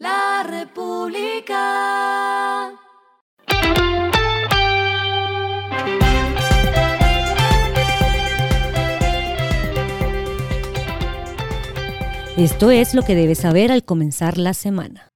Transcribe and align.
La 0.00 0.44
República. 0.48 1.60
Esto 12.38 12.70
es 12.70 12.94
lo 12.94 13.02
que 13.02 13.14
debes 13.14 13.40
saber 13.40 13.70
al 13.70 13.84
comenzar 13.84 14.38
la 14.38 14.54
semana. 14.54 15.12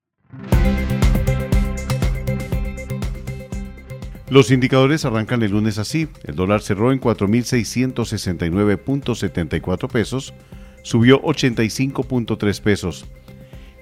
Los 4.29 4.51
indicadores 4.51 5.07
arrancan 5.07 5.43
el 5.43 5.53
lunes 5.53 5.79
así. 5.79 6.09
El 6.25 6.37
dólar 6.37 6.61
cerró 6.61 6.93
en 6.93 7.01
4.669.74 7.01 9.89
pesos, 9.89 10.35
subió 10.83 11.23
85.3 11.23 12.61
pesos. 12.61 13.07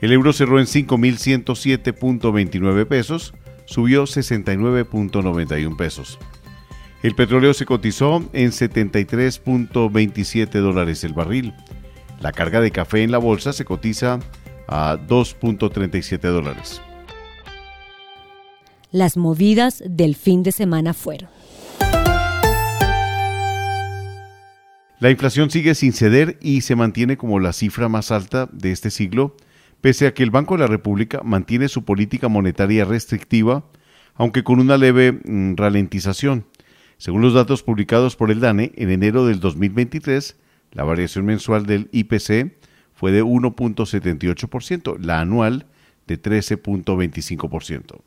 El 0.03 0.12
euro 0.12 0.34
cerró 0.34 0.59
en 0.59 0.66
5.107.29 0.66 2.86
pesos, 2.86 3.32
subió 3.67 4.03
69.91 4.03 5.76
pesos. 5.76 6.18
El 7.04 7.14
petróleo 7.14 7.54
se 7.54 7.67
cotizó 7.67 8.17
en 8.32 8.50
73.27 8.50 10.50
dólares 10.61 11.04
el 11.04 11.12
barril. 11.12 11.54
La 12.21 12.32
carga 12.32 12.61
de 12.61 12.73
café 12.73 13.04
en 13.04 13.12
la 13.12 13.18
bolsa 13.18 13.53
se 13.53 13.64
cotiza 13.64 14.18
a 14.67 14.99
2.37 15.09 16.18
dólares. 16.18 16.82
Las 18.90 19.17
movidas 19.17 19.84
del 19.87 20.17
fin 20.17 20.43
de 20.43 20.50
semana 20.50 20.95
fueron. 20.95 21.31
La 24.98 25.11
inflación 25.11 25.48
sigue 25.48 25.76
sin 25.76 25.93
ceder 25.93 26.39
y 26.40 26.62
se 26.62 26.75
mantiene 26.75 27.17
como 27.17 27.39
la 27.39 27.53
cifra 27.53 27.89
más 27.89 28.11
alta 28.11 28.48
de 28.53 28.73
este 28.73 28.90
siglo, 28.90 29.37
pese 29.82 30.07
a 30.07 30.14
que 30.14 30.22
el 30.22 30.31
Banco 30.31 30.54
de 30.54 30.61
la 30.61 30.68
República 30.68 31.21
mantiene 31.22 31.68
su 31.68 31.85
política 31.85 32.28
monetaria 32.28 32.86
restrictiva, 32.86 33.64
aunque 34.14 34.45
con 34.45 34.61
una 34.61 34.79
leve 34.79 35.12
mm, 35.12 35.56
ralentización. 35.56 36.47
Según 36.97 37.20
los 37.20 37.34
datos 37.34 37.65
publicados 37.65 38.15
por 38.17 38.31
el 38.31 38.41
DANE, 38.41 38.73
en 38.77 38.91
enero 38.91 39.27
del 39.27 39.41
2023, 39.41 40.37
la 40.71 40.84
variación 40.84 41.27
mensual 41.27 41.67
del 41.67 41.91
IPC 41.93 42.56
fue 42.95 43.11
de 43.11 43.25
1.78%, 43.25 44.98
la 45.01 45.21
anual 45.21 45.67
de 46.06 46.23
13.25%. 46.23 48.01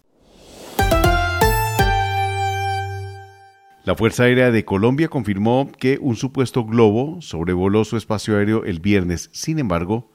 La 3.83 3.95
Fuerza 3.95 4.23
Aérea 4.23 4.49
de 4.49 4.64
Colombia 4.64 5.09
confirmó 5.09 5.69
que 5.77 5.99
un 6.02 6.16
supuesto 6.16 6.64
globo 6.64 7.21
sobrevoló 7.21 7.83
su 7.83 7.97
espacio 7.97 8.38
aéreo 8.38 8.64
el 8.64 8.80
viernes. 8.80 9.30
Sin 9.33 9.59
embargo, 9.59 10.09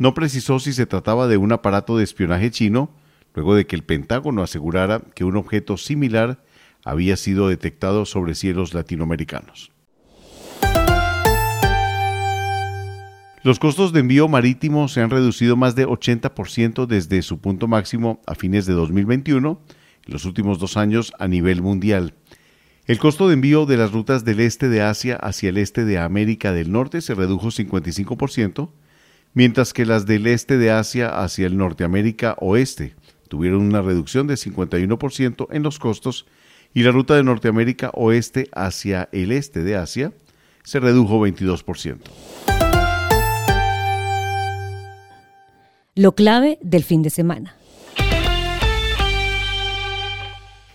no 0.00 0.14
precisó 0.14 0.58
si 0.58 0.72
se 0.72 0.86
trataba 0.86 1.28
de 1.28 1.36
un 1.36 1.52
aparato 1.52 1.98
de 1.98 2.04
espionaje 2.04 2.50
chino, 2.50 2.90
luego 3.34 3.54
de 3.54 3.66
que 3.66 3.76
el 3.76 3.84
Pentágono 3.84 4.42
asegurara 4.42 5.02
que 5.14 5.24
un 5.24 5.36
objeto 5.36 5.76
similar 5.76 6.42
había 6.86 7.18
sido 7.18 7.48
detectado 7.48 8.06
sobre 8.06 8.34
cielos 8.34 8.72
latinoamericanos. 8.72 9.72
Los 13.42 13.58
costos 13.58 13.92
de 13.92 14.00
envío 14.00 14.26
marítimo 14.26 14.88
se 14.88 15.02
han 15.02 15.10
reducido 15.10 15.56
más 15.56 15.74
de 15.74 15.86
80% 15.86 16.86
desde 16.86 17.20
su 17.20 17.38
punto 17.38 17.68
máximo 17.68 18.22
a 18.26 18.34
fines 18.34 18.64
de 18.64 18.72
2021, 18.72 19.60
en 20.06 20.12
los 20.14 20.24
últimos 20.24 20.58
dos 20.58 20.78
años 20.78 21.12
a 21.18 21.28
nivel 21.28 21.60
mundial. 21.60 22.14
El 22.86 22.98
costo 22.98 23.28
de 23.28 23.34
envío 23.34 23.66
de 23.66 23.76
las 23.76 23.92
rutas 23.92 24.24
del 24.24 24.40
este 24.40 24.70
de 24.70 24.80
Asia 24.80 25.16
hacia 25.16 25.50
el 25.50 25.58
este 25.58 25.84
de 25.84 25.98
América 25.98 26.52
del 26.54 26.72
Norte 26.72 27.02
se 27.02 27.14
redujo 27.14 27.48
55%, 27.48 28.70
mientras 29.34 29.72
que 29.72 29.86
las 29.86 30.06
del 30.06 30.26
este 30.26 30.58
de 30.58 30.70
Asia 30.70 31.22
hacia 31.22 31.46
el 31.46 31.56
Norteamérica 31.56 32.36
Oeste 32.40 32.94
tuvieron 33.28 33.62
una 33.62 33.82
reducción 33.82 34.26
de 34.26 34.34
51% 34.34 35.46
en 35.50 35.62
los 35.62 35.78
costos 35.78 36.26
y 36.74 36.82
la 36.82 36.90
ruta 36.90 37.14
de 37.14 37.22
Norteamérica 37.22 37.90
Oeste 37.94 38.48
hacia 38.54 39.08
el 39.12 39.32
este 39.32 39.62
de 39.62 39.76
Asia 39.76 40.12
se 40.62 40.80
redujo 40.80 41.20
22%. 41.26 41.98
Lo 45.94 46.14
clave 46.14 46.58
del 46.62 46.84
fin 46.84 47.02
de 47.02 47.10
semana. 47.10 47.56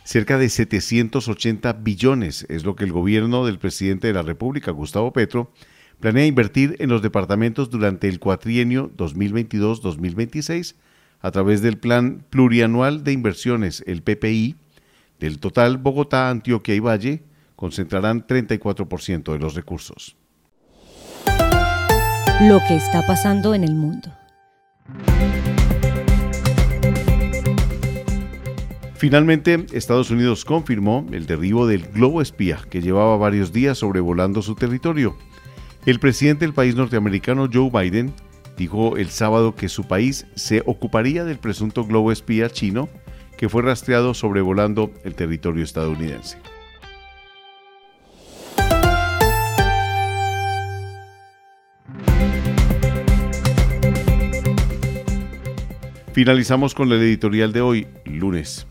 Cerca 0.04 0.38
de 0.38 0.50
780 0.50 1.74
billones 1.74 2.46
es 2.48 2.64
lo 2.64 2.76
que 2.76 2.84
el 2.84 2.92
gobierno 2.92 3.46
del 3.46 3.58
presidente 3.58 4.08
de 4.08 4.14
la 4.14 4.22
República, 4.22 4.72
Gustavo 4.72 5.12
Petro, 5.12 5.52
planea 6.00 6.26
invertir 6.26 6.76
en 6.80 6.90
los 6.90 7.02
departamentos 7.02 7.70
durante 7.70 8.08
el 8.08 8.20
cuatrienio 8.20 8.92
2022-2026 8.98 10.76
a 11.22 11.32
través 11.32 11.62
del 11.62 11.78
Plan 11.78 12.24
Plurianual 12.30 13.04
de 13.04 13.12
Inversiones, 13.12 13.84
el 13.88 14.04
PPI. 14.04 14.56
Del 15.20 15.40
total, 15.40 15.78
Bogotá, 15.78 16.30
Antioquia 16.30 16.76
y 16.76 16.80
Valle 16.80 17.24
concentrarán 17.56 18.28
34% 18.28 19.32
de 19.32 19.40
los 19.40 19.56
recursos. 19.56 20.18
Lo 22.42 22.60
que 22.68 22.76
está 22.76 23.06
pasando 23.08 23.54
en 23.56 23.64
el 23.64 23.74
mundo. 23.74 24.12
Finalmente, 28.96 29.66
Estados 29.74 30.12
Unidos 30.12 30.46
confirmó 30.46 31.06
el 31.12 31.26
derribo 31.28 31.66
del 31.68 31.88
globo 31.88 32.22
espía 32.22 32.60
que 32.70 32.82
llevaba 32.82 33.18
varios 33.18 33.54
días 33.54 33.78
sobrevolando 33.78 34.42
su 34.42 34.56
territorio. 34.56 35.18
El 35.86 36.00
presidente 36.00 36.46
del 36.46 36.54
país 36.56 36.76
norteamericano 36.76 37.48
Joe 37.52 37.70
Biden 37.70 38.12
dijo 38.58 38.98
el 38.98 39.12
sábado 39.12 39.54
que 39.54 39.70
su 39.70 39.84
país 39.84 40.26
se 40.34 40.64
ocuparía 40.66 41.24
del 41.24 41.38
presunto 41.38 41.86
globo 41.86 42.12
espía 42.12 42.50
chino 42.50 42.90
que 43.38 43.50
fue 43.50 43.62
rastreado 43.62 44.16
sobrevolando 44.16 44.92
el 45.04 45.14
territorio 45.14 45.64
estadounidense. 45.64 46.40
Finalizamos 56.14 56.74
con 56.74 56.92
el 56.92 57.02
editorial 57.02 57.54
de 57.54 57.62
hoy, 57.62 57.88
lunes. 58.06 58.66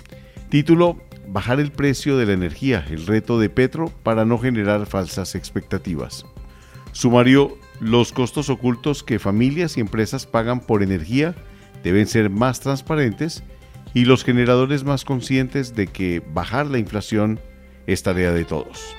Título, 0.49 0.99
Bajar 1.29 1.61
el 1.61 1.71
precio 1.71 2.17
de 2.17 2.27
la 2.27 2.33
energía, 2.33 2.85
el 2.91 3.07
reto 3.07 3.39
de 3.39 3.51
Petro 3.51 3.93
para 4.03 4.25
no 4.25 4.39
generar 4.39 4.87
falsas 4.87 5.35
expectativas. 5.35 6.25
Sumario, 6.95 7.59
los 7.81 8.13
costos 8.13 8.49
ocultos 8.49 9.03
que 9.03 9.19
familias 9.19 9.77
y 9.77 9.81
empresas 9.81 10.27
pagan 10.27 10.61
por 10.61 10.81
energía 10.81 11.35
deben 11.83 12.07
ser 12.07 12.31
más 12.31 12.61
transparentes 12.61 13.43
y 13.95 14.05
los 14.05 14.25
generadores 14.25 14.85
más 14.85 15.05
conscientes 15.05 15.75
de 15.75 15.89
que 15.89 16.23
bajar 16.33 16.67
la 16.67 16.79
inflación 16.79 17.41
es 17.89 18.05
tarea 18.05 18.33
de 18.33 18.45
todos. 18.45 18.95